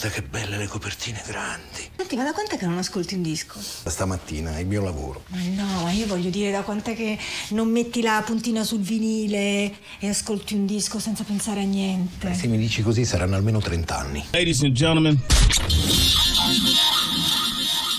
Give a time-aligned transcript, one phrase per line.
[0.00, 1.90] guarda che belle le copertine grandi.
[1.94, 3.60] Senti, ma da quant'è che non ascolti un disco?
[3.82, 5.24] Da stamattina, è il mio lavoro.
[5.26, 7.18] Ma no, ma io voglio dire da quant'è che
[7.50, 12.32] non metti la puntina sul vinile e ascolti un disco senza pensare a niente.
[12.32, 14.24] Se mi dici così saranno almeno 30 anni.
[14.30, 15.20] Ladies and gentlemen.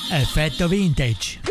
[0.09, 1.50] Effetto vintage.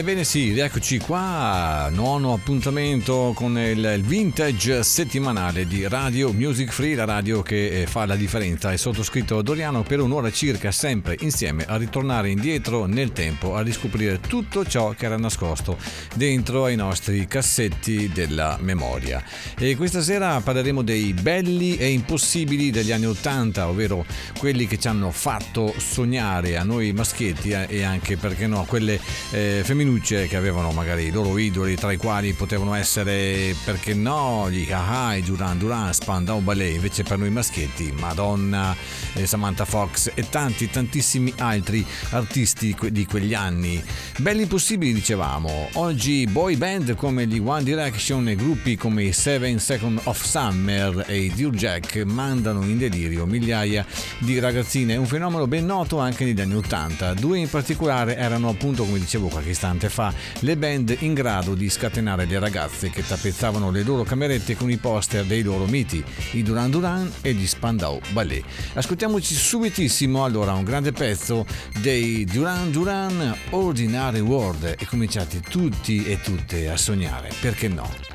[0.00, 7.04] Ebbene sì, rieccoci qua, nono appuntamento con il, vintage settimanale di Radio Music Free, la
[7.04, 8.72] radio che eh, fa la differenza.
[8.72, 14.20] È sottoscritto Doriano per un'ora circa, sempre insieme a ritornare indietro nel tempo, a riscoprire
[14.20, 15.76] tutto ciò che era nascosto
[16.14, 19.22] dentro ai nostri cassetti della memoria.
[19.58, 24.06] E questa sera parleremo dei belli e impossibili degli anni Ottanta, ovvero
[24.38, 28.64] quelli che ci hanno fatto sognare a noi maschietti eh, e anche, perché no, a
[28.64, 28.98] quelle
[29.32, 29.60] eh,
[29.90, 34.70] femminucce che avevano magari i loro idoli, tra i quali potevano essere, perché no, gli
[34.70, 38.74] Haha, Duran Duran, Spandau Ballet, invece per noi maschietti, Madonna,
[39.14, 43.82] eh, Samantha Fox e tanti, tantissimi altri artisti di quegli anni.
[44.18, 45.68] Belli impossibili, dicevamo.
[45.74, 51.04] Oggi boy band come gli One Direction e gruppi come i Seven Second of Summer
[51.06, 53.84] e i Dear Jack mandano in delirio migliaia
[54.18, 57.14] di ragazzine, un fenomeno ben noto anche negli anni 80.
[57.14, 61.70] Due in particolare erano appunto, come dicevo qualche istante fa, le band in grado di
[61.70, 66.42] scatenare le ragazze che tappezzavano le loro camerette con i poster dei loro miti, i
[66.42, 68.44] Duran Duran e gli Spandau Ballet.
[68.74, 71.46] Ascoltiamoci subitissimo allora un grande pezzo
[71.80, 78.09] dei Duran Duran Ordinary World e cominciate tutti e tutte a sognare, perché no?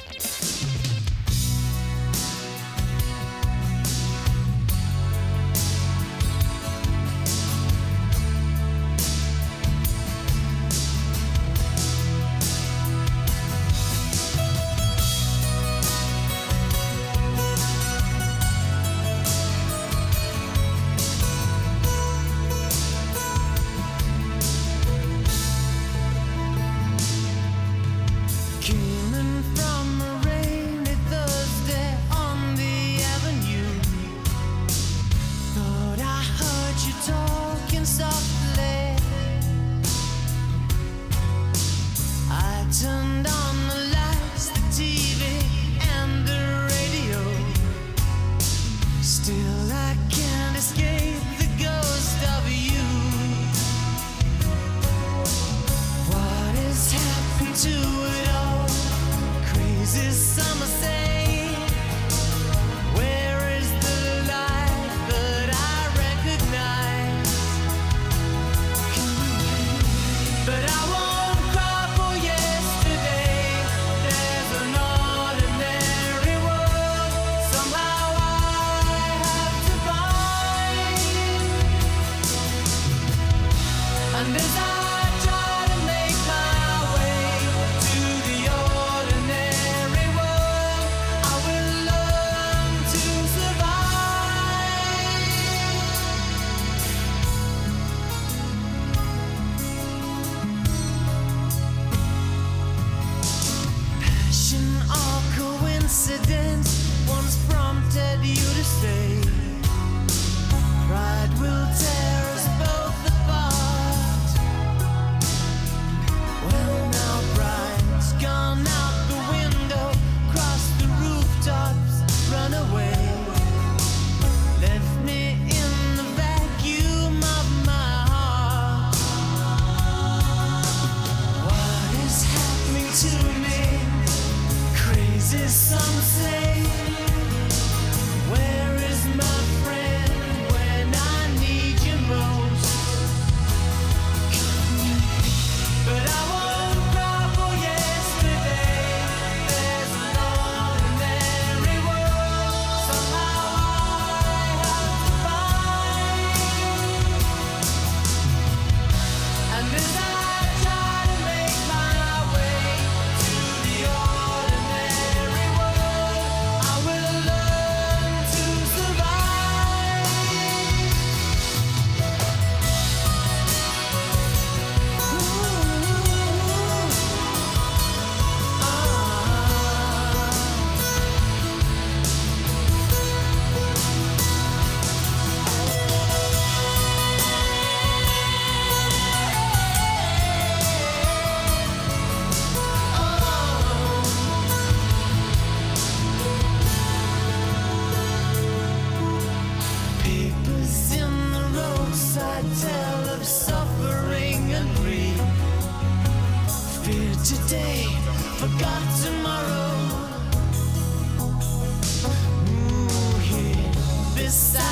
[214.25, 214.64] Beside the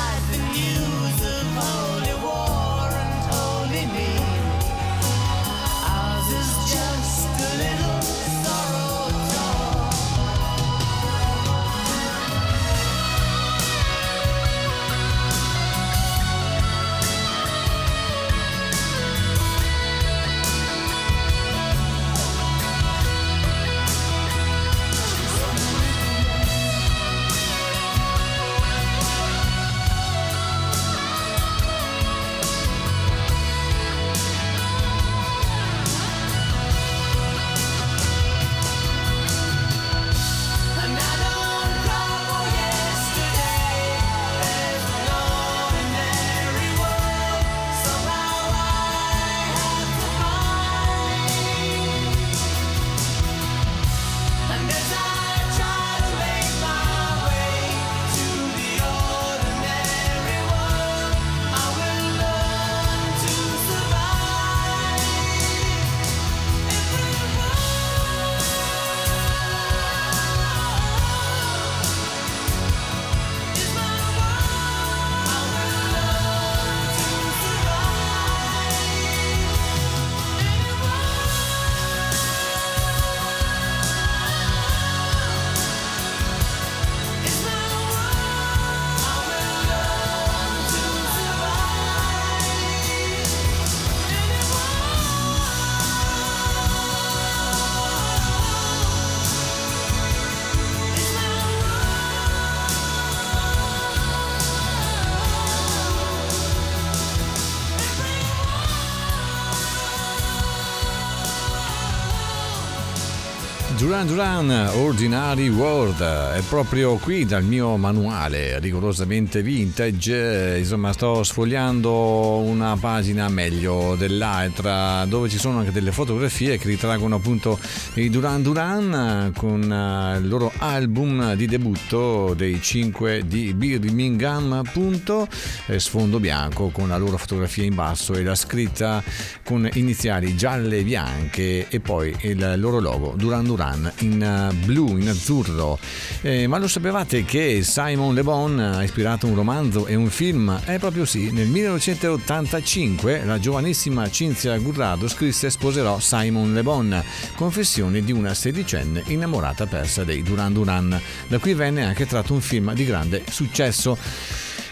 [113.76, 121.24] Duran Duran, Ordinary World, è proprio qui dal mio manuale rigorosamente vintage, eh, insomma sto
[121.24, 127.58] sfogliando una pagina meglio dell'altra dove ci sono anche delle fotografie che ritraggono appunto
[127.94, 135.26] i Duran Duran con eh, il loro album di debutto dei 5 di Birmingham appunto,
[135.66, 139.02] eh, sfondo bianco con la loro fotografia in basso e la scritta
[139.44, 143.63] con iniziali gialle e bianche e poi il loro logo Duran Duran
[144.00, 145.78] in eh, blu, in azzurro.
[146.20, 150.60] Eh, ma lo sapevate che Simon Le Bon ha ispirato un romanzo e un film?
[150.66, 157.04] Eh proprio sì, nel 1985 la giovanissima Cinzia Gurrado scrisse sposerò Simon Le Bon,
[157.36, 161.00] confessione di una sedicenne innamorata persa dei Duran Duran.
[161.28, 163.96] Da qui venne anche tratto un film di grande successo.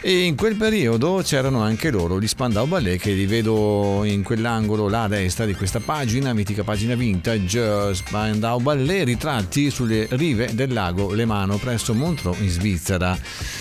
[0.05, 4.89] E in quel periodo c'erano anche loro, gli Spandau Ballet, che li vedo in quell'angolo
[4.89, 10.73] là a destra di questa pagina, mitica pagina vintage, Spandau Ballet, ritratti sulle rive del
[10.73, 13.17] lago Lemano presso Montreux in Svizzera.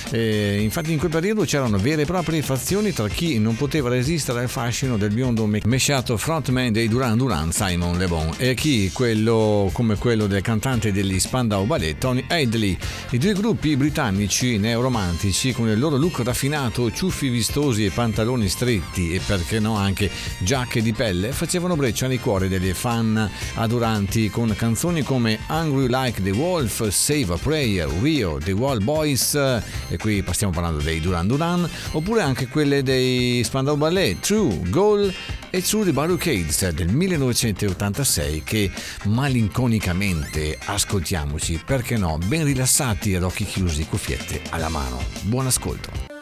[0.10, 4.40] E infatti in quel periodo c'erano vere e proprie fazioni tra chi non poteva resistere
[4.40, 8.90] al fascino del biondo me- mesciato frontman dei Duran Duran, Simon Le Bon, e chi
[8.92, 12.76] quello come quello del cantante degli Spandau Ballet, Tony Hadley.
[13.12, 19.14] I due gruppi britannici neoromantici con il loro look raffinato, ciuffi vistosi e pantaloni stretti
[19.14, 20.10] e perché no anche
[20.40, 26.24] giacche di pelle facevano breccia nei cuori delle fan adoranti con canzoni come Hungry Like
[26.24, 31.28] the Wolf, Save a Prayer, Rio, The Wall Boys e qui stiamo parlando dei Duran
[31.28, 35.14] Duran oppure anche quelle dei Spandau Ballet, True, Goal
[35.50, 38.72] e Through the Barricades del 1986 che
[39.04, 45.04] malinconicamente ascoltiamoci, perché no, ben rilassati ad occhi chiusi, cuffiette alla mano.
[45.24, 46.21] Buon ascolto.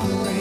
[0.00, 0.37] Of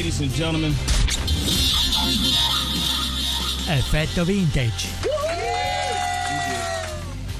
[0.00, 0.72] Ladies and gentlemen,
[3.68, 5.09] Effetto vintage.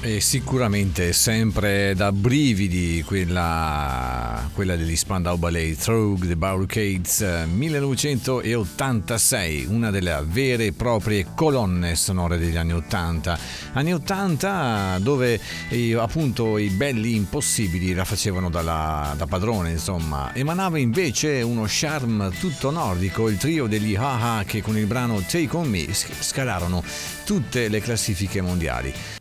[0.03, 9.67] E sicuramente sempre da brividi quella, quella degli Spandau Ballet Through the Barricades eh, 1986,
[9.69, 13.37] una delle vere e proprie colonne sonore degli anni 80.
[13.73, 15.39] Anni 80 dove
[15.69, 20.33] eh, appunto i belli impossibili la facevano dalla, da padrone, insomma.
[20.33, 25.55] Emanava invece uno charme tutto nordico, il trio degli Haha che con il brano Take
[25.55, 26.83] On Me scalarono
[27.23, 29.19] tutte le classifiche mondiali.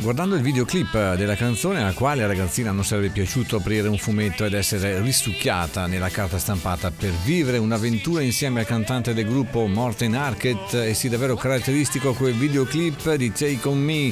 [0.00, 4.54] Guardando il videoclip della canzone, alla quale ragazzina non sarebbe piaciuto aprire un fumetto ed
[4.54, 10.88] essere risucchiata nella carta stampata per vivere un'avventura insieme al cantante del gruppo Morten Arquette,
[10.88, 14.10] e sì davvero caratteristico quel videoclip di Take On Me.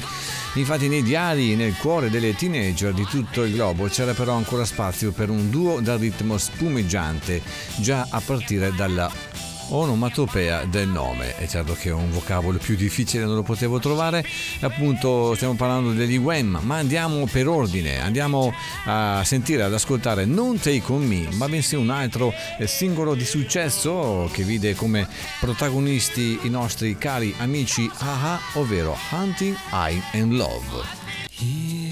[0.53, 5.11] Infatti nei diari, nel cuore delle teenager di tutto il globo c'era però ancora spazio
[5.11, 7.41] per un duo dal ritmo spumeggiante,
[7.77, 9.09] già a partire dalla
[9.69, 11.35] onomatopea del nome.
[11.35, 14.25] È certo che un vocabolo più difficile non lo potevo trovare,
[14.61, 18.53] appunto stiamo parlando degli Wham, ma andiamo per ordine, andiamo
[18.85, 22.33] a sentire, ad ascoltare non Take On Me, ma bensì un altro
[22.65, 25.07] singolo di successo che vide come
[25.39, 30.97] protagonisti i nostri cari amici AHA, ovvero Hunting Eye and Love.
[31.41, 31.91] I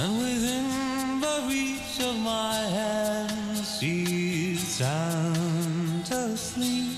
[0.00, 4.29] and within the reach of my hand, she's
[4.80, 6.96] sound asleep,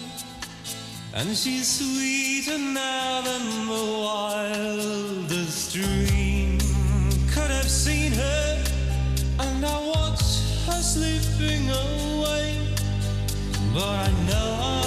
[1.14, 6.58] and she's sweeter now than the wildest dream.
[7.34, 8.64] Could have seen her,
[9.40, 10.22] and I watch
[10.66, 12.54] her slipping away,
[13.74, 14.81] but I know I'll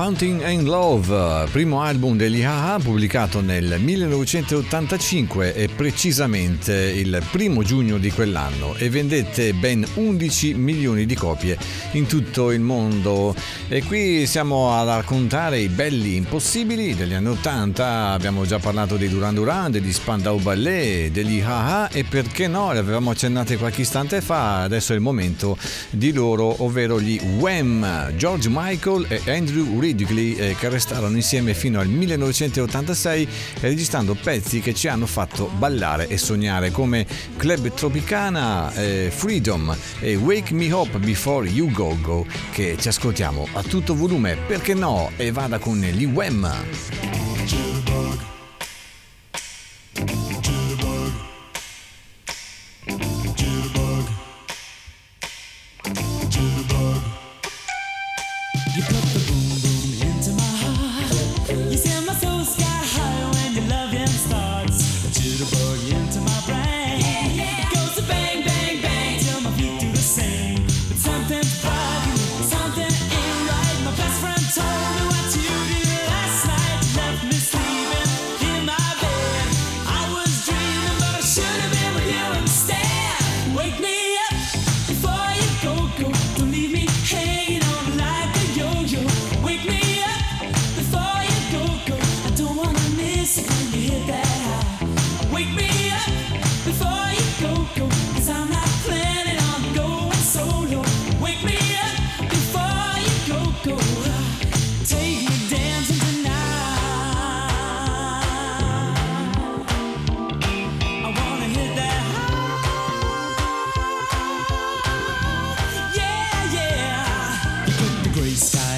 [0.00, 7.98] Hunting and Love, primo album degli AHA pubblicato nel 1985 e precisamente il primo giugno
[7.98, 11.58] di quell'anno e vendette ben 11 milioni di copie
[11.92, 13.34] in tutto il mondo.
[13.68, 19.06] E qui siamo a raccontare i belli impossibili degli anni 80, abbiamo già parlato di
[19.06, 24.22] Duran Duran, degli Spandau Ballet, degli AHA e perché no, le avevamo accennate qualche istante
[24.22, 25.58] fa, adesso è il momento
[25.90, 29.88] di loro, ovvero gli Wham, George Michael e Andrew Reed.
[29.90, 33.28] Ridgely eh, che restarono insieme fino al 1986
[33.60, 40.14] registrando pezzi che ci hanno fatto ballare e sognare come Club Tropicana, eh, Freedom e
[40.14, 45.10] Wake Me Up Before You Go Go che ci ascoltiamo a tutto volume, perché no?
[45.16, 47.99] E vada con gli Wham!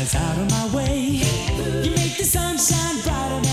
[0.03, 1.23] eyes out of my way.
[1.85, 3.52] You make the sunshine brighter.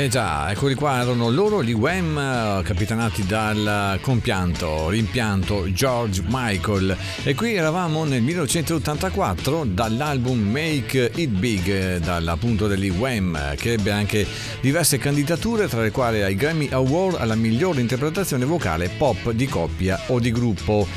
[0.00, 6.96] Eh già, eccoli qua, erano loro gli Wham, eh, capitanati dal compianto, rimpianto George Michael.
[7.22, 13.90] E qui eravamo nel 1984 dall'album Make It Big, eh, dall'appunto degli Wham, che ebbe
[13.90, 14.26] anche
[14.62, 20.00] diverse candidature, tra le quali ai Grammy Award alla migliore interpretazione vocale pop di coppia
[20.06, 20.88] o di gruppo.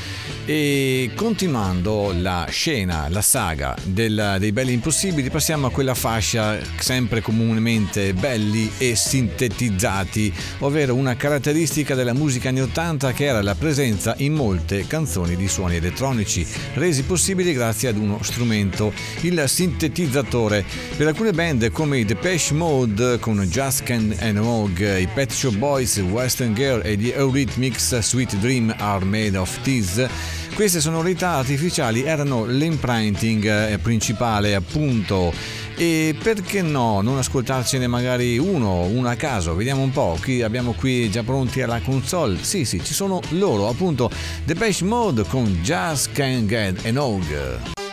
[0.46, 7.20] E continuando la scena, la saga del- dei belli impossibili, passiamo a quella fascia sempre
[7.20, 14.14] comunemente belli e sintetizzati, ovvero una caratteristica della musica anni 80 che era la presenza
[14.18, 20.64] in molte canzoni di suoni elettronici, resi possibili grazie ad uno strumento, il sintetizzatore.
[20.96, 23.48] Per alcune band come i Depeche Mode con
[23.84, 29.04] Can and Vogue, i Pet Shop Boys, Western Girl e gli Eurythmics Sweet Dream Are
[29.04, 30.06] Made of Teas,
[30.54, 35.32] queste sonorità artificiali erano l'imprinting eh, principale appunto
[35.76, 40.72] e perché no non ascoltarcene magari uno, uno a caso, vediamo un po' chi abbiamo
[40.72, 44.10] qui già pronti alla console, sì sì ci sono loro appunto
[44.44, 47.83] Depeche Mode con Just Can't Get Enough.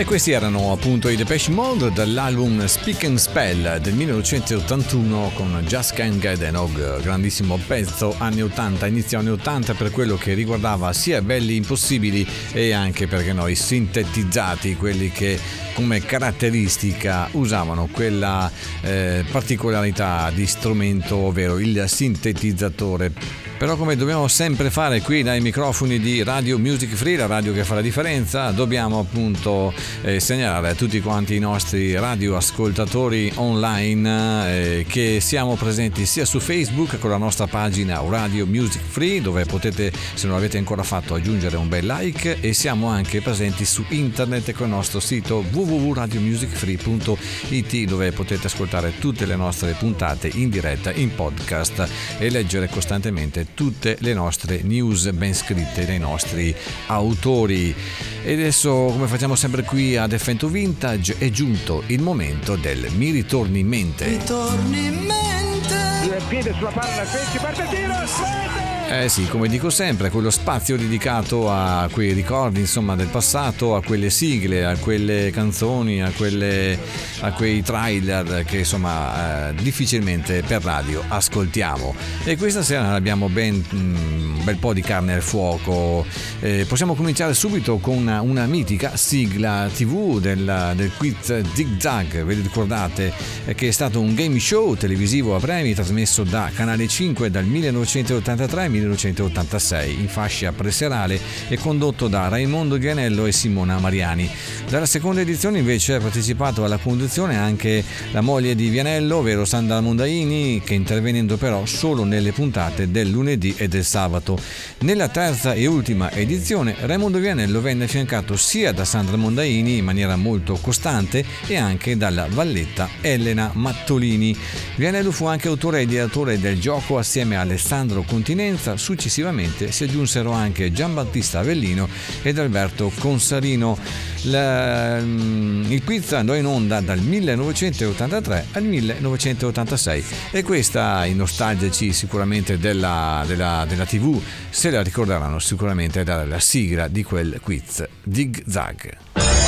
[0.00, 5.92] E questi erano appunto i Depeche Mode dall'album Speak and Spell del 1981 con Just
[5.92, 11.20] Can't Get Enough, grandissimo pezzo anni 80, inizio anni 80 per quello che riguardava sia
[11.20, 15.38] belli impossibili e anche perché noi sintetizzati, quelli che
[15.74, 24.70] come caratteristica usavano quella eh, particolarità di strumento, ovvero il sintetizzatore Però come dobbiamo sempre
[24.70, 29.00] fare qui dai microfoni di Radio Music Free, la radio che fa la differenza, dobbiamo
[29.00, 36.24] appunto eh, segnalare a tutti quanti i nostri radioascoltatori online eh, che siamo presenti sia
[36.24, 40.82] su Facebook con la nostra pagina Radio Music Free dove potete, se non l'avete ancora
[40.82, 45.44] fatto, aggiungere un bel like e siamo anche presenti su internet con il nostro sito
[45.50, 53.48] www.radiomusicfree.it dove potete ascoltare tutte le nostre puntate in diretta in podcast e leggere costantemente
[53.54, 56.54] tutte le nostre news ben scritte dai nostri
[56.86, 57.74] autori.
[58.22, 63.10] E adesso, come facciamo sempre qui ad Effetto Vintage, è giunto il momento del Mi
[63.10, 64.06] ritorni in mente.
[64.06, 66.22] Ritorni in mente.
[66.28, 68.79] piede sulla palla, pesce, parte il tiro, rete!
[68.92, 73.82] Eh sì, come dico sempre, quello spazio dedicato a quei ricordi insomma del passato, a
[73.84, 76.76] quelle sigle, a quelle canzoni, a, quelle,
[77.20, 81.94] a quei trailer che insomma eh, difficilmente per radio ascoltiamo.
[82.24, 86.04] E questa sera abbiamo ben mm, un bel po' di carne al fuoco.
[86.40, 92.24] Eh, possiamo cominciare subito con una, una mitica sigla TV del, del quiz Zig Zag,
[92.24, 93.12] vi ricordate
[93.44, 97.44] eh, che è stato un game show televisivo a premi trasmesso da Canale 5 dal
[97.44, 104.30] 1983 al 1986 in fascia preserale e condotto da Raimondo Gianello e Simona Mariani.
[104.68, 109.80] Dalla seconda edizione invece ha partecipato alla conduzione anche la moglie di Vianello, ovvero Sandra
[109.80, 114.38] Mondaini, che intervenendo però solo nelle puntate del lunedì e del sabato.
[114.80, 120.16] Nella terza e ultima edizione Raimondo Vianello venne affiancato sia da Sandra Mondaini in maniera
[120.16, 124.36] molto costante e anche dalla valletta Elena Mattolini.
[124.76, 130.32] Vianello fu anche autore e direttore del gioco assieme a Alessandro Continenza successivamente si aggiunsero
[130.32, 131.88] anche Giambattista Avellino
[132.22, 133.78] ed Alberto Consarino.
[134.24, 142.58] La, il quiz andò in onda dal 1983 al 1986 e questa i nostalgici sicuramente
[142.58, 149.39] della, della, della tv se la ricorderanno sicuramente dalla sigla di quel quiz Dig Zag.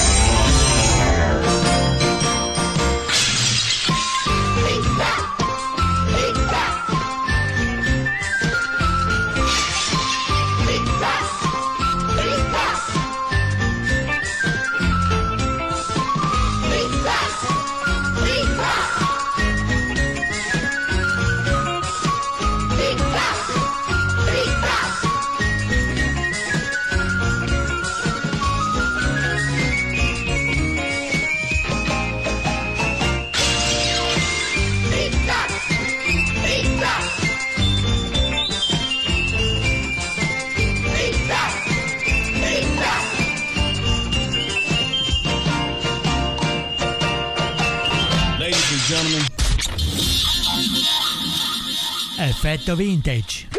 [52.74, 53.51] Vintage.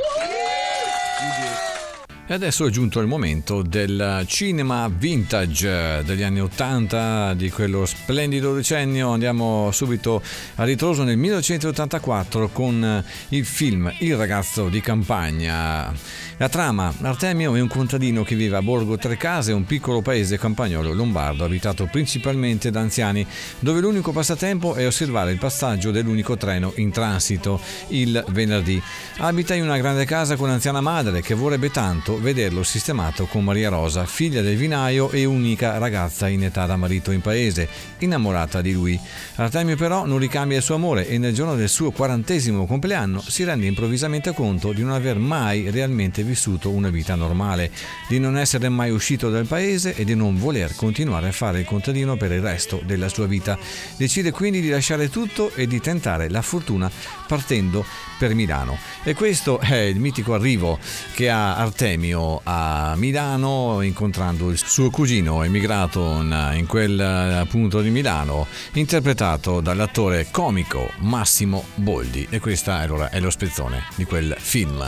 [2.26, 8.54] E adesso è giunto il momento del cinema vintage degli anni 80, di quello splendido
[8.54, 9.10] decennio.
[9.10, 10.22] Andiamo subito
[10.56, 15.94] a ritroso nel 1984 con il film Il ragazzo di campagna.
[16.38, 20.94] La trama, Artemio è un contadino che vive a Borgo Trecase, un piccolo paese campagnolo
[20.94, 23.28] lombardo abitato principalmente da anziani,
[23.60, 27.60] dove l'unico passatempo è osservare il passaggio dell'unico treno in transito
[27.90, 28.82] il venerdì.
[29.18, 33.70] Abita in una grande casa con un'anziana madre che vorrebbe tanto vederlo sistemato con Maria
[33.70, 37.68] Rosa, figlia del vinaio e unica ragazza in età da marito in paese,
[38.00, 39.00] innamorata di lui.
[39.36, 43.44] Artemio però non ricambia il suo amore e nel giorno del suo quarantesimo compleanno si
[43.44, 47.72] rende improvvisamente conto di non aver mai realmente vissuto una vita normale,
[48.08, 51.66] di non essere mai uscito dal paese e di non voler continuare a fare il
[51.66, 53.58] contadino per il resto della sua vita.
[53.98, 56.90] Decide quindi di lasciare tutto e di tentare la fortuna
[57.28, 57.86] partendo
[58.18, 58.78] per Milano.
[59.04, 60.80] E questo è il mitico arrivo
[61.14, 68.46] che ha Artemio a Milano incontrando il suo cugino emigrato in, quel punto di Milano,
[68.74, 72.28] interpretato dall'attore comico Massimo Boldi.
[72.30, 74.86] E questa allora è lo spezzone di quel film.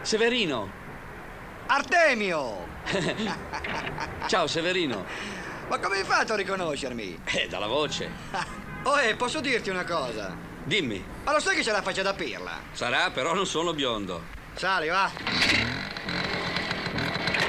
[0.00, 0.70] Severino!
[1.66, 2.66] Artemio!
[4.26, 5.04] Ciao Severino!
[5.68, 7.20] Ma come hai fatto a riconoscermi?
[7.24, 8.10] Eh, dalla voce.
[8.84, 10.34] Oh, eh, posso dirti una cosa?
[10.64, 12.60] Dimmi, Ma lo sai che c'è la faccia da pirla?
[12.72, 14.22] sarà però non sono biondo.
[14.54, 15.10] Sali, va!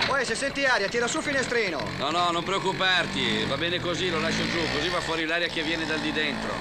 [0.07, 1.81] Poi se senti aria, tira su il finestrino.
[1.97, 5.61] No, no, non preoccuparti, va bene così, lo lascio giù, così va fuori l'aria che
[5.63, 6.51] viene dal di dentro.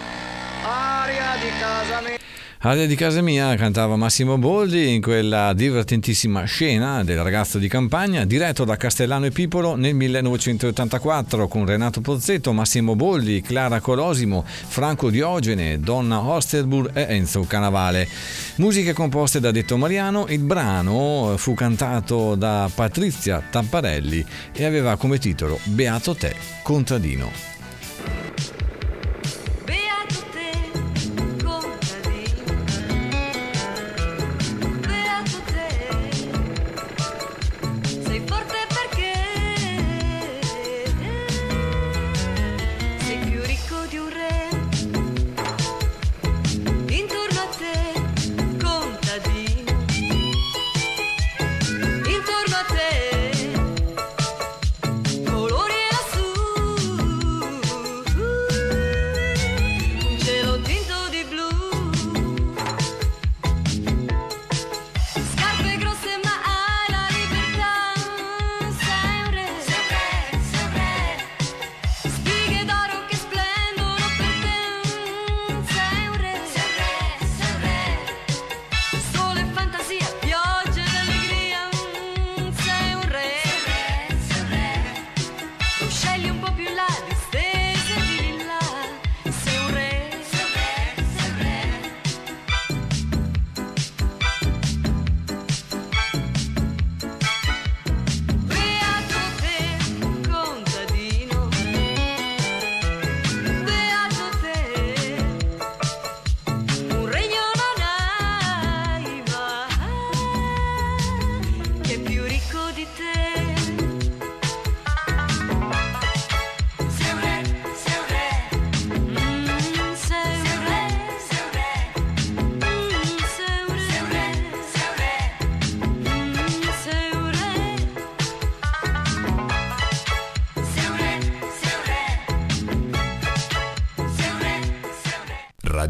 [0.62, 2.16] Aria di casa mia.
[2.60, 8.24] Aria di casa mia cantava Massimo Boldi in quella divertentissima scena del ragazzo di campagna
[8.24, 15.08] diretto da Castellano e Pipolo nel 1984 con Renato Pozzetto, Massimo Boldi, Clara Colosimo, Franco
[15.08, 18.08] Diogene, Donna Osterbur e Enzo Canavale.
[18.56, 25.18] Musiche composte da Detto Mariano, il brano fu cantato da Patrizia Tamparelli e aveva come
[25.18, 26.34] titolo Beato te,
[26.64, 27.57] contadino.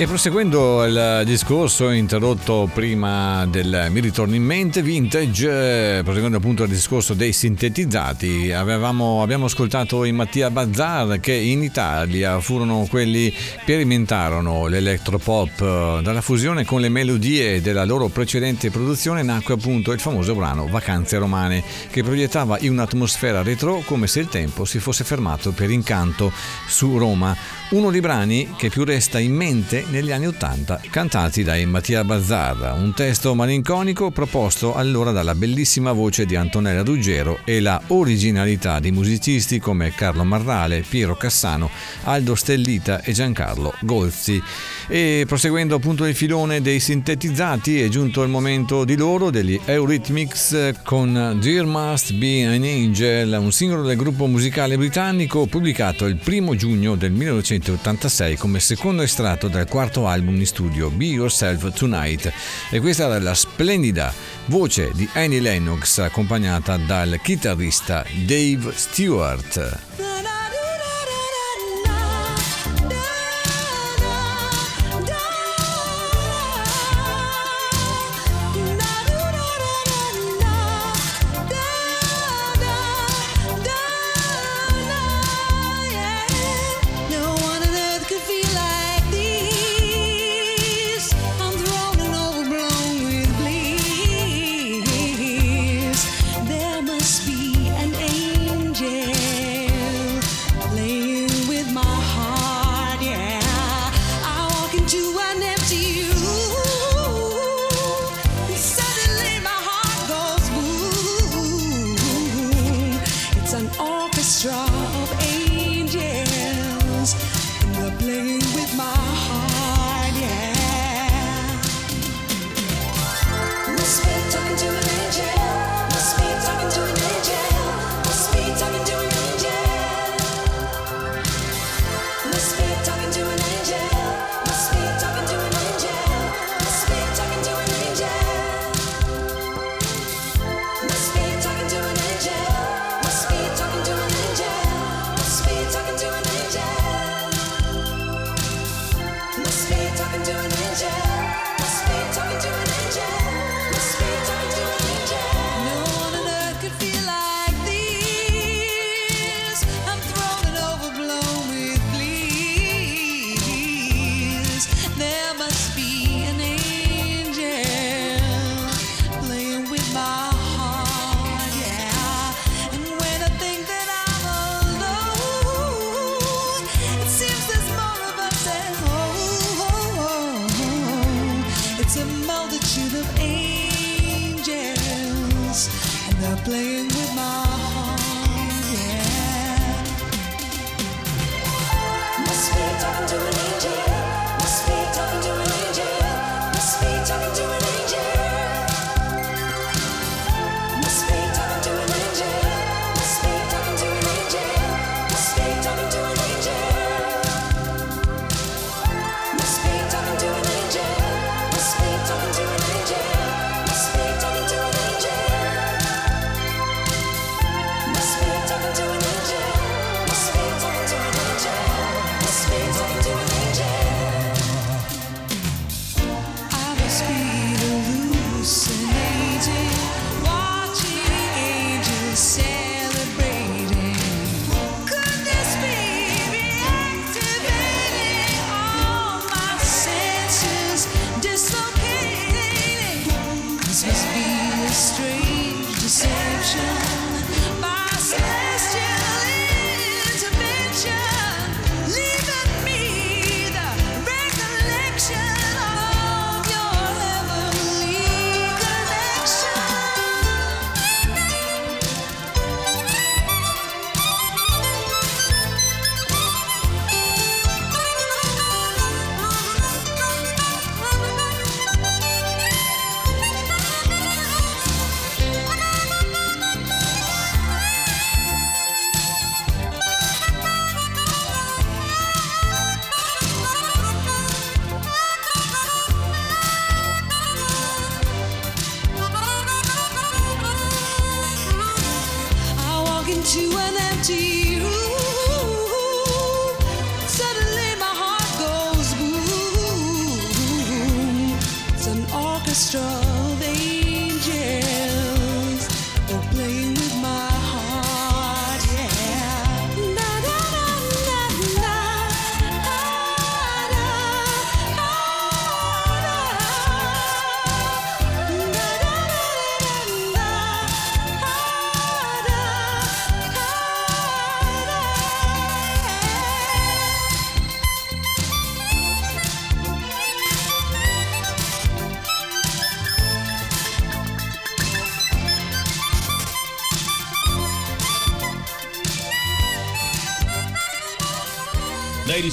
[0.00, 6.62] E proseguendo il discorso interrotto prima del Mi ritorno in mente vintage, eh, proseguendo appunto
[6.62, 13.28] il discorso dei sintetizzati, avevamo, abbiamo ascoltato i Mattia Bazzar che in Italia furono quelli
[13.28, 19.90] che sperimentarono l'elettropop eh, dalla fusione con le melodie della loro precedente produzione nacque appunto
[19.90, 24.78] il famoso brano Vacanze Romane che proiettava in un'atmosfera retro come se il tempo si
[24.78, 26.32] fosse fermato per incanto
[26.68, 27.36] su Roma.
[27.70, 32.74] Uno dei brani che più resta in mente negli anni Ottanta, cantati dai Mattia Bazzar,
[32.76, 38.90] un testo malinconico proposto allora dalla bellissima voce di Antonella Ruggero e la originalità di
[38.90, 41.70] musicisti come Carlo Marrale, Piero Cassano,
[42.04, 44.42] Aldo Stellita e Giancarlo Golzi.
[44.88, 50.72] E proseguendo appunto il filone dei sintetizzati è giunto il momento di loro, degli Eurythmics
[50.82, 56.54] con Dear Must Be an Angel, un singolo del gruppo musicale britannico pubblicato il primo
[56.54, 62.32] giugno del 1986 come secondo estratto dal quarto album in studio Be Yourself Tonight
[62.68, 64.12] e questa era la splendida
[64.46, 70.07] voce di Annie Lennox accompagnata dal chitarrista Dave Stewart.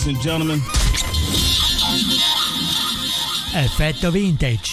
[0.06, 0.60] Ladies and gentlemen.
[3.56, 4.65] Effetto vintage.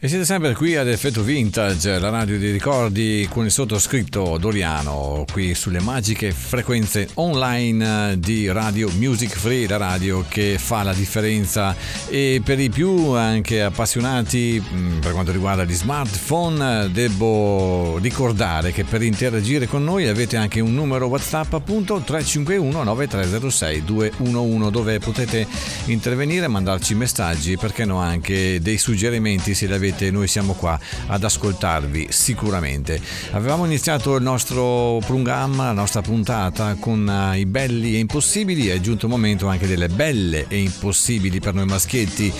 [0.00, 5.24] E siete sempre qui ad Effetto Vintage, la radio dei ricordi con il sottoscritto Doriano,
[5.32, 11.74] qui sulle magiche frequenze online di Radio Music Free, la radio che fa la differenza.
[12.08, 18.84] E per i più anche appassionati mh, per quanto riguarda gli smartphone devo ricordare che
[18.84, 25.44] per interagire con noi avete anche un numero WhatsApp appunto 351 9306 211 dove potete
[25.86, 31.24] intervenire, mandarci messaggi, perché no anche dei suggerimenti se li avete noi siamo qua ad
[31.24, 33.00] ascoltarvi sicuramente.
[33.32, 38.78] Avevamo iniziato il nostro programma, la nostra puntata con eh, i belli e impossibili, è
[38.80, 42.32] giunto il momento anche delle belle e impossibili per noi maschietti.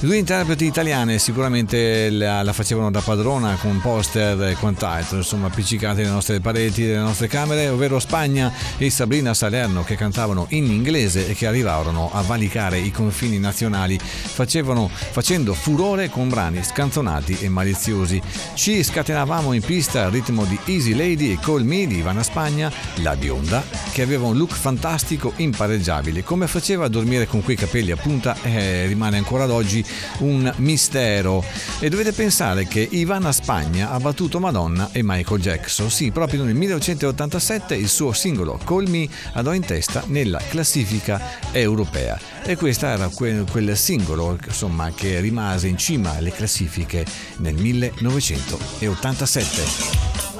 [0.00, 6.00] Due interpreti italiane sicuramente la, la facevano da padrona con poster e quant'altro, insomma appiccicati
[6.00, 11.28] alle nostre pareti delle nostre camere, ovvero Spagna e Sabrina Salerno che cantavano in inglese
[11.28, 17.50] e che arrivarono a valicare i confini nazionali, facevano, facendo furore con brani scanzonati e
[17.50, 18.22] maliziosi.
[18.54, 22.72] Ci scatenavamo in pista al ritmo di Easy Lady e Call Me di Ivana Spagna,
[23.02, 26.24] la bionda, che aveva un look fantastico, impareggiabile.
[26.24, 29.84] Come faceva a dormire con quei capelli a punta eh, rimane ancora ad oggi
[30.20, 31.44] un mistero.
[31.80, 35.90] E dovete pensare che Ivana Spagna ha battuto Madonna e Michael Jackson.
[35.90, 41.20] Sì, proprio nel 1987 il suo singolo Call Me andò in testa nella classifica
[41.52, 42.35] europea.
[42.48, 47.04] E questo era quel, quel singolo insomma, che rimase in cima alle classifiche
[47.38, 50.35] nel 1987.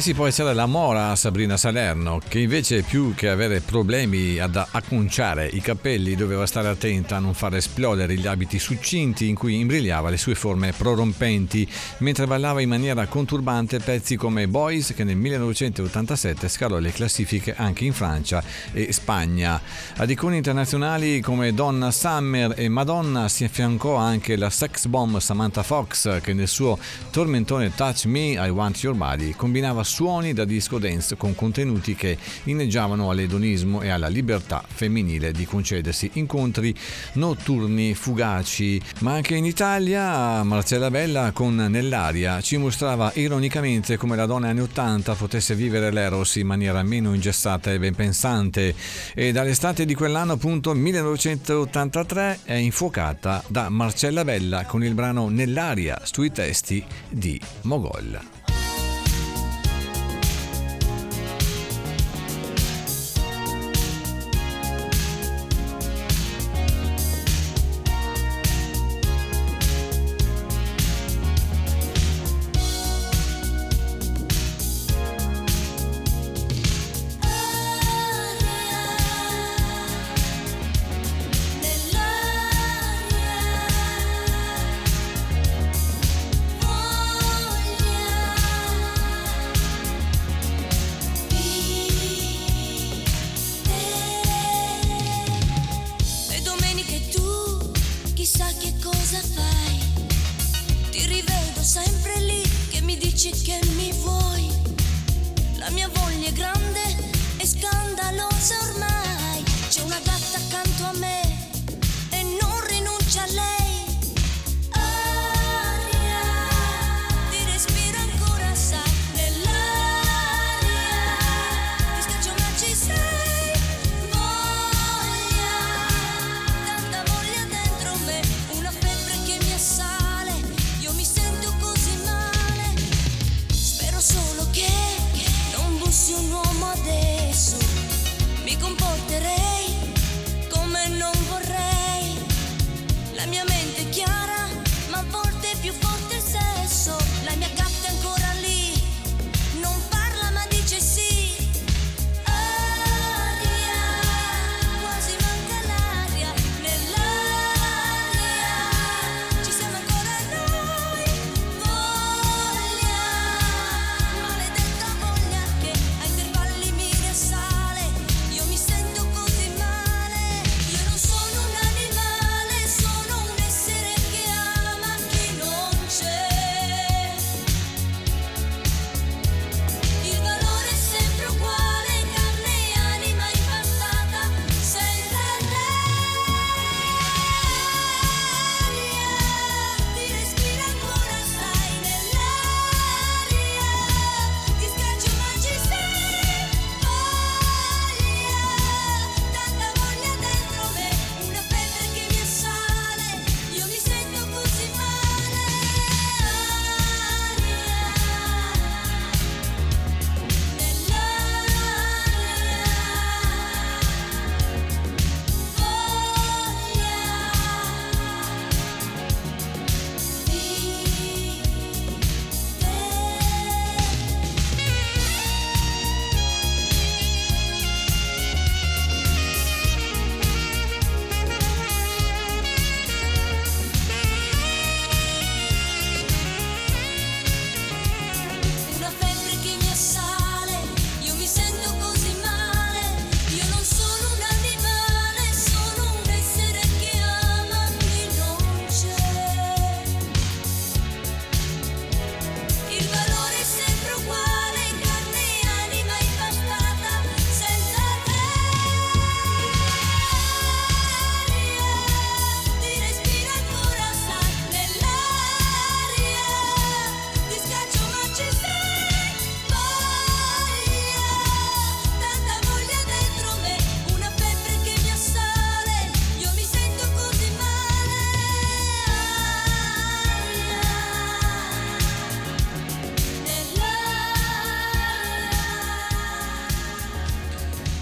[0.00, 4.56] Eh sì, poi c'era la mora Sabrina Salerno, che invece più che avere problemi ad
[4.56, 9.60] acconciare i capelli doveva stare attenta a non far esplodere gli abiti succinti in cui
[9.60, 15.16] imbrigliava le sue forme prorompenti, mentre ballava in maniera conturbante pezzi come Boys che nel
[15.16, 18.42] 1987 scalò le classifiche anche in Francia
[18.72, 19.60] e Spagna.
[19.96, 25.62] Ad icone internazionali come Donna Summer e Madonna si affiancò anche la sex bomb Samantha
[25.62, 26.78] Fox che nel suo
[27.10, 32.16] tormentone Touch Me, I Want Your Body combinava suoni da disco dance con contenuti che
[32.44, 36.74] inneggiavano all'edonismo e alla libertà femminile di concedersi incontri
[37.14, 38.80] notturni fugaci.
[39.00, 44.60] Ma anche in Italia Marcella Bella con Nell'aria ci mostrava ironicamente come la donna anni
[44.60, 48.74] 80 potesse vivere l'eros in maniera meno ingessata e ben pensante
[49.14, 56.00] e dall'estate di quell'anno appunto 1983 è infuocata da Marcella Bella con il brano Nell'aria
[56.04, 58.39] sui testi di Mogol.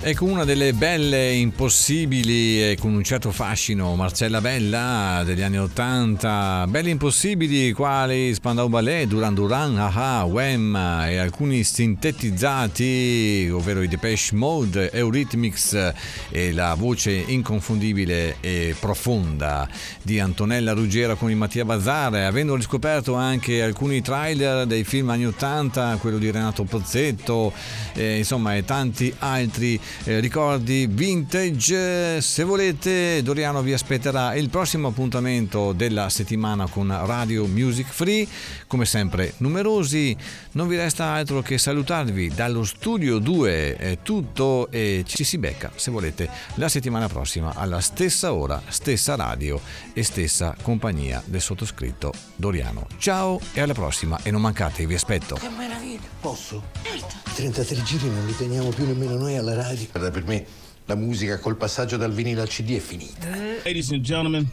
[0.09, 6.65] Ecco una delle belle impossibili e con un certo fascino, Marcella Bella degli anni 80,
[6.67, 10.75] belle impossibili quali Spandau Ballet, Duran Duran, Aha, Wham
[11.07, 15.93] e alcuni sintetizzati, ovvero i Depeche Mode, Eurythmics
[16.31, 19.69] e la voce inconfondibile e profonda
[20.01, 25.27] di Antonella Ruggera con il Mattia Bazzare, avendo riscoperto anche alcuni trailer dei film anni
[25.27, 27.53] 80, quello di Renato Pozzetto,
[27.93, 32.21] eh, insomma e tanti altri eh, ricordi vintage.
[32.21, 38.27] Se volete, Doriano vi aspetterà il prossimo appuntamento della settimana con Radio Music Free.
[38.67, 40.17] Come sempre, numerosi.
[40.53, 43.77] Non vi resta altro che salutarvi dallo studio 2.
[43.77, 49.15] È tutto e ci si becca, se volete, la settimana prossima alla stessa ora, stessa
[49.15, 49.61] radio
[49.93, 52.87] e stessa compagnia del sottoscritto Doriano.
[52.99, 55.37] Ciao e alla prossima e non mancate, vi aspetto.
[55.37, 56.01] Che meraviglia.
[56.21, 56.63] Posso?
[56.83, 57.28] Certo.
[57.39, 59.87] 33 giri non li teniamo più nemmeno noi alla radio.
[59.93, 60.45] Guarda, per me
[60.87, 63.29] la musica col passaggio dal vinile al CD è finita.
[63.63, 64.51] Ladies and gentlemen.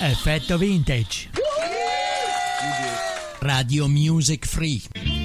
[0.00, 1.28] Effetto vintage.
[3.40, 5.19] Radio Music Free.